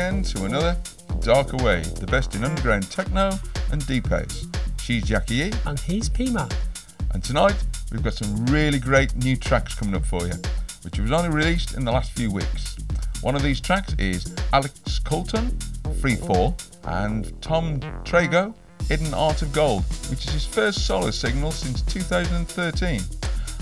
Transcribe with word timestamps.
Again 0.00 0.22
to 0.22 0.46
another 0.46 0.78
Darker 1.20 1.58
Wave, 1.58 1.94
the 1.96 2.06
best 2.06 2.34
in 2.34 2.42
underground 2.42 2.90
techno 2.90 3.32
and 3.70 3.86
deep 3.86 4.06
house. 4.06 4.46
She's 4.80 5.04
Jackie 5.04 5.34
E, 5.34 5.52
and 5.66 5.78
he's 5.78 6.08
P-Mac. 6.08 6.50
and 7.12 7.22
tonight 7.22 7.62
we've 7.92 8.02
got 8.02 8.14
some 8.14 8.46
really 8.46 8.78
great 8.78 9.14
new 9.16 9.36
tracks 9.36 9.74
coming 9.74 9.94
up 9.94 10.06
for 10.06 10.26
you, 10.26 10.32
which 10.84 10.98
was 10.98 11.12
only 11.12 11.28
released 11.28 11.74
in 11.74 11.84
the 11.84 11.92
last 11.92 12.12
few 12.12 12.32
weeks. 12.32 12.78
One 13.20 13.34
of 13.36 13.42
these 13.42 13.60
tracks 13.60 13.94
is 13.98 14.34
Alex 14.54 15.00
Coulton, 15.00 15.58
Free 16.00 16.16
Fall, 16.16 16.56
and 16.84 17.38
Tom 17.42 17.78
Trago, 18.02 18.54
Hidden 18.88 19.12
Heart 19.12 19.42
of 19.42 19.52
Gold, 19.52 19.84
which 20.08 20.24
is 20.28 20.32
his 20.32 20.46
first 20.46 20.86
solo 20.86 21.10
signal 21.10 21.52
since 21.52 21.82
2013. 21.82 23.02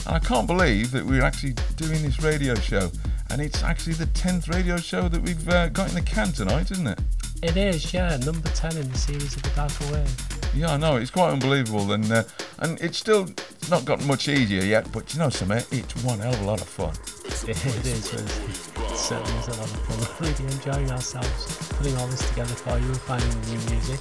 And 0.07 0.15
I 0.15 0.21
can't 0.21 0.47
believe 0.47 0.93
that 0.93 1.05
we're 1.05 1.25
actually 1.25 1.55
doing 1.75 2.01
this 2.01 2.23
radio 2.23 2.55
show, 2.55 2.93
and 3.31 3.41
it's 3.41 3.63
actually 3.63 3.95
the 3.95 4.07
10th 4.07 4.49
radio 4.53 4.77
show 4.77 5.09
that 5.09 5.21
we've 5.21 5.49
uh, 5.49 5.69
got 5.69 5.89
in 5.89 5.95
the 5.95 6.03
can 6.03 6.33
tonight, 6.33 6.71
isn't 6.71 6.87
it? 6.87 6.99
It 7.43 7.57
is, 7.57 7.93
yeah, 7.95 8.17
number 8.17 8.49
10 8.49 8.77
in 8.77 8.91
the 8.91 8.99
series 8.99 9.37
of 9.37 9.43
the 9.43 9.51
Darker 9.51 9.93
Wave. 9.93 10.39
Yeah, 10.55 10.73
I 10.73 10.77
know, 10.77 10.97
it's 10.97 11.11
quite 11.11 11.31
unbelievable, 11.31 11.93
and 11.93 12.11
uh, 12.11 12.25
and 12.59 12.81
it's 12.81 12.99
still 12.99 13.29
not 13.71 13.85
gotten 13.85 14.07
much 14.07 14.29
easier 14.29 14.65
yet, 14.65 14.91
but 14.93 15.13
you 15.13 15.21
know 15.21 15.29
something, 15.29 15.63
it's 15.71 16.03
one 16.03 16.19
hell 16.19 16.33
of 16.33 16.41
a 16.41 16.45
lot 16.45 16.61
of 16.61 16.69
fun. 16.69 16.95
It, 17.49 17.65
is, 17.65 18.13
it 18.13 18.97
certainly 18.97 19.39
is 19.39 19.49
a 19.49 19.61
lot 19.61 19.71
of 19.71 19.81
fun. 19.87 19.99
We're 20.01 20.29
really 20.33 20.53
enjoying 20.53 20.91
ourselves 20.91 21.69
putting 21.79 21.97
all 21.97 22.09
this 22.09 22.29
together 22.31 22.55
for 22.55 22.79
you 22.79 22.87
and 22.87 23.01
finding 23.03 23.31
new 23.43 23.59
music. 23.71 24.01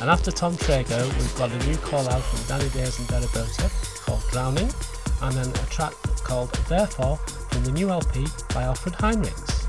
And 0.00 0.10
after 0.10 0.30
Tom 0.30 0.54
Trago, 0.56 1.06
we've 1.16 1.36
got 1.36 1.50
a 1.50 1.58
new 1.66 1.76
call 1.78 2.06
out 2.10 2.22
from 2.22 2.40
Danny 2.46 2.68
Daze 2.70 2.98
and 2.98 3.08
Deroboter 3.08 4.04
called 4.04 4.22
Drowning, 4.30 4.68
and 5.24 5.36
then 5.36 5.48
a 5.48 5.66
track 5.70 5.94
called 6.22 6.52
Therefore 6.68 7.16
from 7.50 7.64
the 7.64 7.72
new 7.72 7.88
LP 7.88 8.26
by 8.54 8.62
Alfred 8.62 8.94
Heinrichs. 8.96 9.64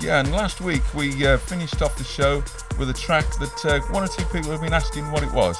Yeah, 0.00 0.20
and 0.20 0.30
last 0.32 0.60
week 0.60 0.82
we 0.94 1.26
uh, 1.26 1.38
finished 1.38 1.82
off 1.82 1.96
the 1.96 2.04
show 2.04 2.42
with 2.78 2.88
a 2.90 2.92
track 2.92 3.24
that 3.38 3.64
uh, 3.64 3.80
one 3.92 4.04
or 4.04 4.08
two 4.08 4.24
people 4.26 4.50
have 4.52 4.60
been 4.60 4.72
asking 4.72 5.10
what 5.10 5.22
it 5.22 5.32
was, 5.32 5.58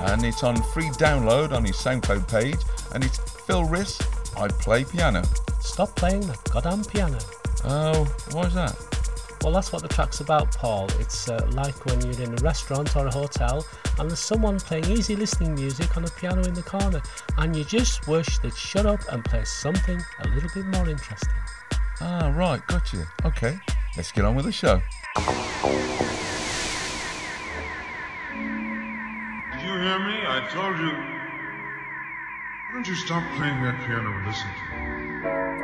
and 0.00 0.24
it's 0.24 0.44
on 0.44 0.56
free 0.72 0.90
download 0.90 1.52
on 1.52 1.64
his 1.64 1.76
SoundCloud 1.76 2.28
page, 2.28 2.58
and 2.94 3.04
it's 3.04 3.18
Phil 3.18 3.64
Riss, 3.64 4.00
I 4.40 4.48
Play 4.48 4.84
Piano. 4.84 5.22
Stop 5.60 5.94
playing 5.96 6.20
that 6.28 6.42
goddamn 6.52 6.84
piano. 6.84 7.18
Oh, 7.64 8.04
why 8.30 8.42
is 8.42 8.54
that? 8.54 8.93
Well, 9.44 9.52
that's 9.52 9.72
what 9.72 9.82
the 9.82 9.88
track's 9.88 10.20
about, 10.20 10.56
Paul. 10.56 10.88
It's 10.98 11.28
uh, 11.28 11.46
like 11.52 11.84
when 11.84 12.00
you're 12.00 12.18
in 12.22 12.32
a 12.32 12.42
restaurant 12.42 12.96
or 12.96 13.08
a 13.08 13.12
hotel 13.12 13.66
and 13.98 14.08
there's 14.08 14.18
someone 14.18 14.58
playing 14.58 14.86
easy 14.86 15.16
listening 15.16 15.54
music 15.54 15.94
on 15.98 16.04
a 16.04 16.08
piano 16.08 16.42
in 16.44 16.54
the 16.54 16.62
corner, 16.62 17.02
and 17.36 17.54
you 17.54 17.62
just 17.62 18.08
wish 18.08 18.38
they'd 18.38 18.56
shut 18.56 18.86
up 18.86 19.00
and 19.12 19.22
play 19.22 19.44
something 19.44 20.00
a 20.20 20.28
little 20.28 20.48
bit 20.54 20.64
more 20.74 20.88
interesting. 20.88 21.34
Ah, 22.00 22.32
right, 22.34 22.66
gotcha. 22.68 23.06
Okay, 23.26 23.60
let's 23.98 24.12
get 24.12 24.24
on 24.24 24.34
with 24.34 24.46
the 24.46 24.52
show. 24.52 24.80
Did 25.16 25.26
you 29.60 29.74
hear 29.74 29.98
me? 29.98 30.24
I 30.26 30.48
told 30.50 30.78
you. 30.78 30.90
Why 32.70 32.72
don't 32.72 32.88
you 32.88 32.94
stop 32.94 33.22
playing 33.36 33.62
that 33.62 33.78
piano 33.86 34.10
and 34.10 34.26
listen 34.26 34.48
to 34.48 35.58
me? 35.58 35.63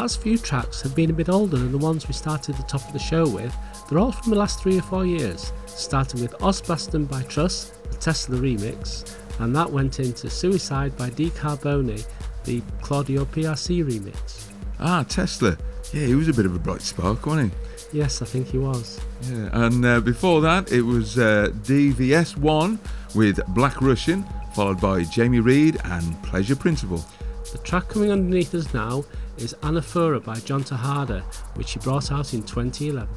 last 0.00 0.22
few 0.22 0.38
tracks 0.38 0.80
have 0.80 0.94
been 0.94 1.10
a 1.10 1.12
bit 1.12 1.28
older 1.28 1.58
than 1.58 1.72
the 1.72 1.76
ones 1.76 2.08
we 2.08 2.14
started 2.14 2.56
the 2.56 2.62
top 2.62 2.82
of 2.86 2.94
the 2.94 2.98
show 2.98 3.28
with. 3.28 3.54
They're 3.86 3.98
all 3.98 4.12
from 4.12 4.30
the 4.30 4.38
last 4.38 4.62
three 4.62 4.78
or 4.78 4.82
four 4.82 5.04
years, 5.04 5.52
starting 5.66 6.22
with 6.22 6.32
Osbaston 6.38 7.06
by 7.06 7.22
Truss, 7.24 7.64
the 7.90 7.98
Tesla 7.98 8.38
remix, 8.38 9.14
and 9.40 9.54
that 9.54 9.70
went 9.70 10.00
into 10.00 10.30
Suicide 10.30 10.96
by 10.96 11.10
D 11.10 11.28
Carbone, 11.28 12.02
the 12.44 12.62
Claudio 12.80 13.26
PRC 13.26 13.84
remix. 13.84 14.46
Ah, 14.78 15.04
Tesla. 15.06 15.58
Yeah, 15.92 16.06
he 16.06 16.14
was 16.14 16.28
a 16.28 16.32
bit 16.32 16.46
of 16.46 16.54
a 16.54 16.58
bright 16.58 16.80
spark, 16.80 17.26
wasn't 17.26 17.52
he? 17.52 17.98
Yes, 17.98 18.22
I 18.22 18.24
think 18.24 18.46
he 18.46 18.56
was. 18.56 18.98
Yeah, 19.30 19.50
and 19.52 19.84
uh, 19.84 20.00
before 20.00 20.40
that, 20.40 20.72
it 20.72 20.80
was 20.80 21.18
uh, 21.18 21.50
DVS1 21.64 22.78
with 23.14 23.38
Black 23.48 23.82
Russian, 23.82 24.24
followed 24.54 24.80
by 24.80 25.02
Jaime 25.02 25.40
Read 25.40 25.76
and 25.84 26.22
Pleasure 26.22 26.56
Principle. 26.56 27.04
The 27.52 27.58
track 27.58 27.88
coming 27.88 28.12
underneath 28.12 28.54
us 28.54 28.72
now 28.72 29.04
is 29.40 29.54
Anaphora 29.62 30.22
by 30.22 30.34
John 30.40 30.62
Tejada, 30.62 31.20
which 31.54 31.72
he 31.72 31.80
brought 31.80 32.12
out 32.12 32.34
in 32.34 32.42
2011. 32.42 33.08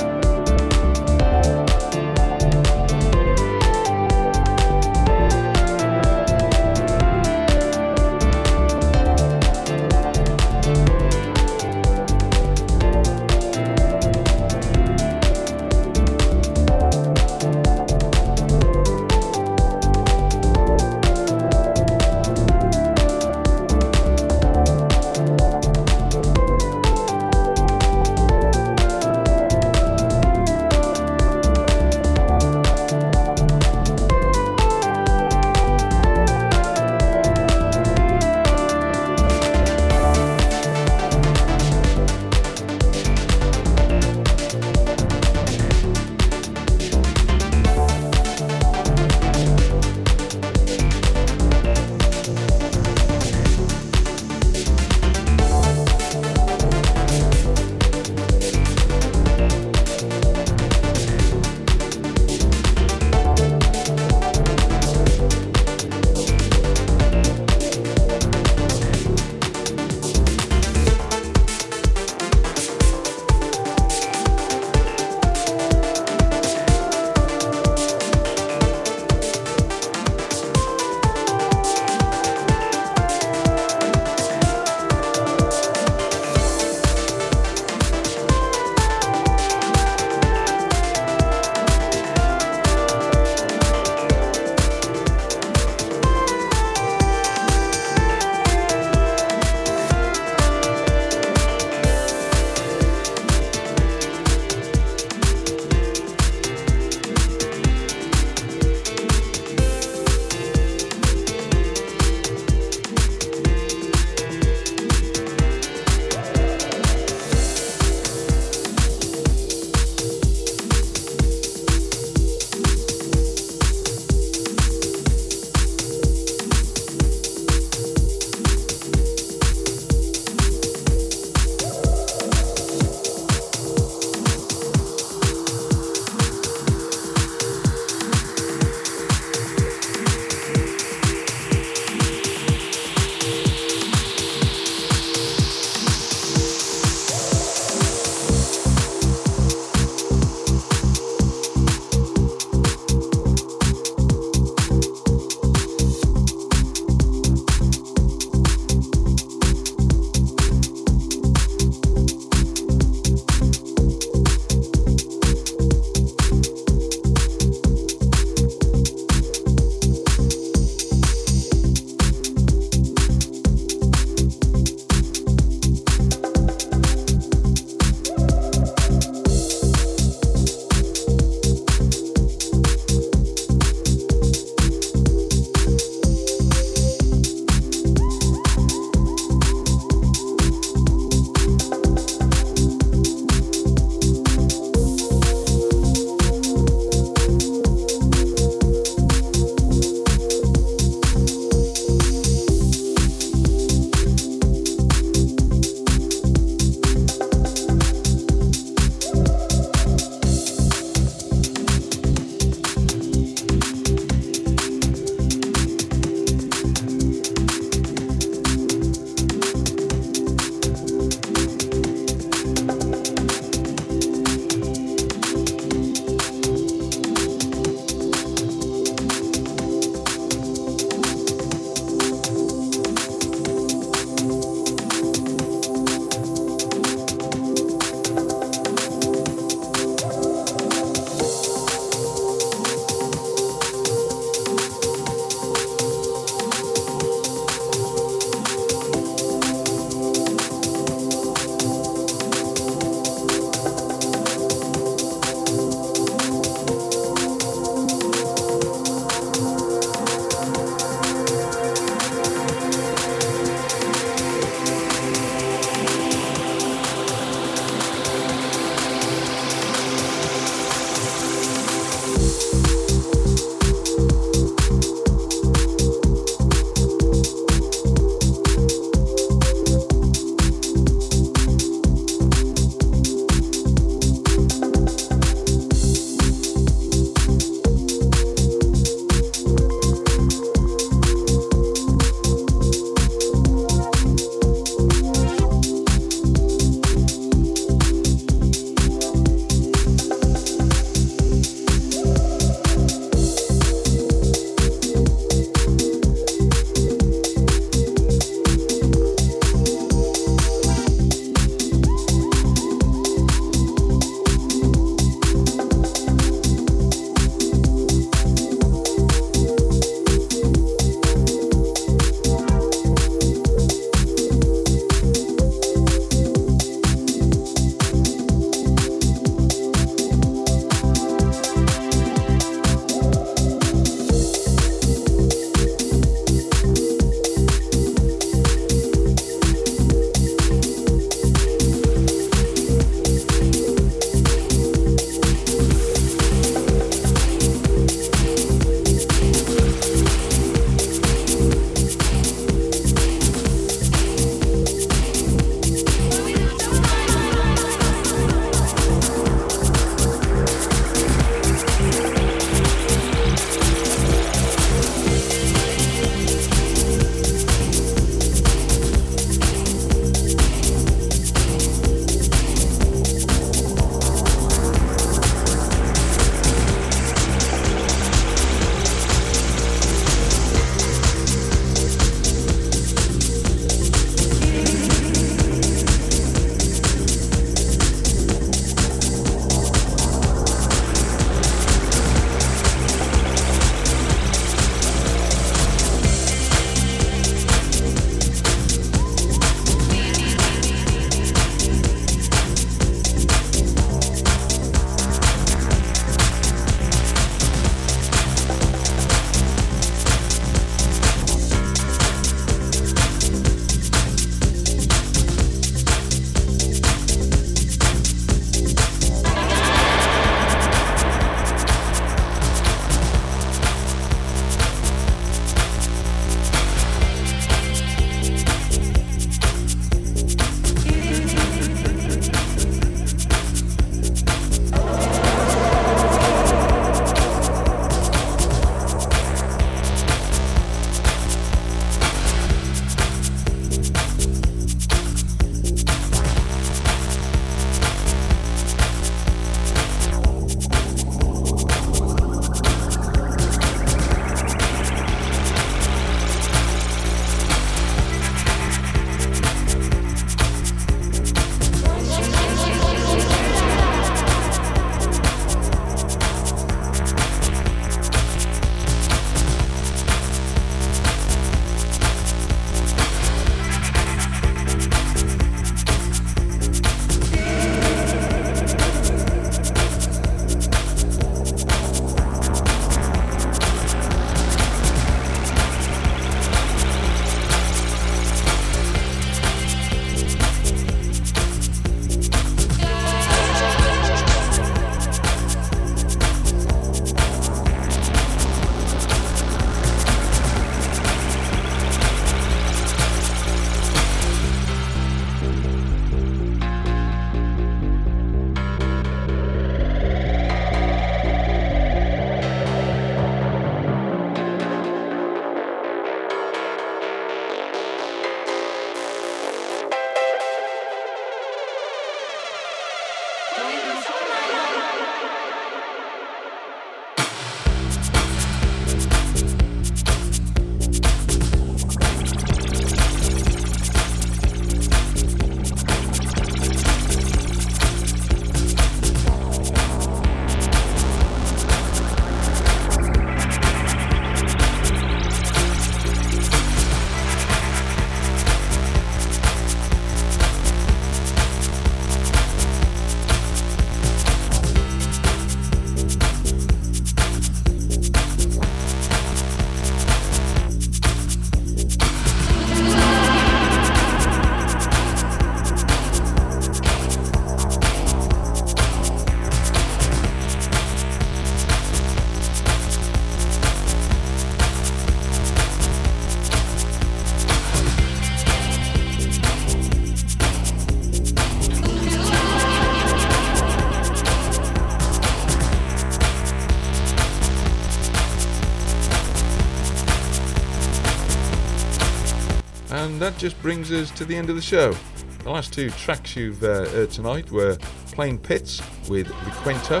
That 593.28 593.36
just 593.36 593.60
brings 593.60 593.92
us 593.92 594.10
to 594.12 594.24
the 594.24 594.34
end 594.34 594.48
of 594.48 594.56
the 594.56 594.62
show. 594.62 594.94
The 595.42 595.50
last 595.50 595.74
two 595.74 595.90
tracks 595.90 596.34
you've 596.34 596.64
uh, 596.64 596.88
heard 596.88 597.10
tonight 597.10 597.50
were 597.50 597.76
Plain 598.12 598.38
Pits 598.38 598.80
with 599.06 599.26
Requinte, 599.26 600.00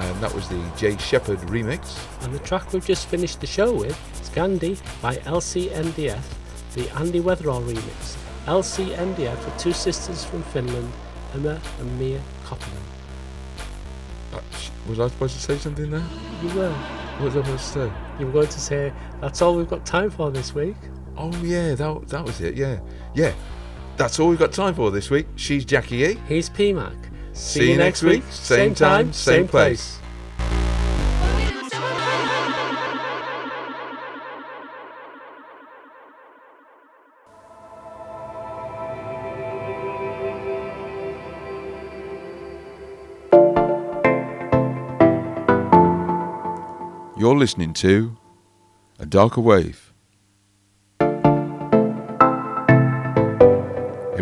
and 0.00 0.20
that 0.20 0.34
was 0.34 0.48
the 0.48 0.60
Jay 0.76 0.96
Shepherd 0.96 1.38
remix. 1.42 1.96
And 2.24 2.34
the 2.34 2.40
track 2.40 2.72
we've 2.72 2.84
just 2.84 3.06
finished 3.06 3.40
the 3.40 3.46
show 3.46 3.72
with 3.72 3.96
is 4.20 4.28
Gandhi 4.30 4.76
by 5.00 5.18
LCMDF, 5.18 6.20
the 6.74 6.90
Andy 6.96 7.20
Weatherall 7.20 7.64
remix. 7.64 8.16
LCMDF 8.46 9.36
are 9.46 9.58
two 9.60 9.72
sisters 9.72 10.24
from 10.24 10.42
Finland, 10.42 10.92
Emma 11.34 11.60
and 11.78 11.96
Mia 11.96 12.20
Kemppainen. 12.44 12.82
Uh, 14.32 14.40
was 14.88 14.98
I 14.98 15.06
supposed 15.06 15.36
to 15.36 15.40
say 15.40 15.58
something 15.58 15.92
there? 15.92 16.04
You 16.42 16.52
were. 16.56 16.72
What 16.72 17.26
was 17.26 17.36
I 17.36 17.42
supposed 17.42 17.64
to 17.66 17.68
say? 17.68 17.92
You 18.18 18.26
were 18.26 18.32
going 18.32 18.48
to 18.48 18.60
say, 18.60 18.92
that's 19.20 19.42
all 19.42 19.54
we've 19.54 19.70
got 19.70 19.86
time 19.86 20.10
for 20.10 20.32
this 20.32 20.56
week. 20.56 20.74
Oh 21.20 21.32
yeah, 21.42 21.74
that 21.74 22.08
that 22.08 22.24
was 22.24 22.40
it. 22.40 22.54
Yeah, 22.54 22.78
yeah. 23.12 23.34
That's 23.96 24.20
all 24.20 24.28
we've 24.28 24.38
got 24.38 24.52
time 24.52 24.74
for 24.74 24.92
this 24.92 25.10
week. 25.10 25.26
She's 25.34 25.64
Jackie 25.64 26.04
E. 26.04 26.14
Here's 26.28 26.48
PMAC. 26.48 26.94
See 27.32 27.72
you 27.72 27.76
next 27.76 28.04
week. 28.04 28.22
Same 28.30 28.72
time, 28.72 29.12
same 29.12 29.48
place. 29.48 29.98
You're 47.18 47.36
listening 47.36 47.72
to 47.74 48.16
A 49.00 49.04
Darker 49.06 49.40
Wave. 49.40 49.87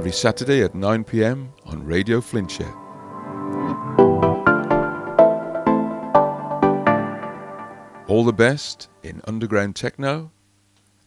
Every 0.06 0.14
Saturday 0.14 0.62
at 0.62 0.72
9 0.72 1.02
pm 1.02 1.52
on 1.64 1.84
Radio 1.84 2.20
Flintshire. 2.20 2.72
All 8.06 8.22
the 8.22 8.32
best 8.32 8.88
in 9.02 9.20
underground 9.26 9.74
techno 9.74 10.30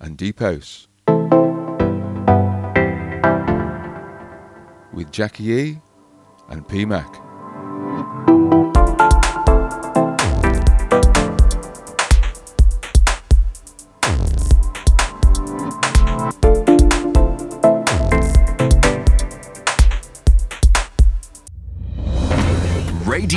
and 0.02 0.18
deep 0.18 0.42
house. 0.42 0.90
With 4.92 5.14
Jackie 5.14 5.50
E 5.54 5.82
and 6.50 6.68
P 6.68 6.84
Mac. 6.84 7.29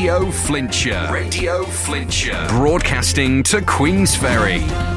Radio 0.03 0.33
Flintshire. 0.33 1.13
Radio 1.13 1.63
Flintshire. 1.63 2.49
Broadcasting 2.49 3.45
to 3.45 3.61
Queensferry. 3.61 4.92